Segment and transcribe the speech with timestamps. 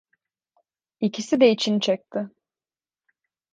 [0.99, 2.29] İkisi de içini çekti.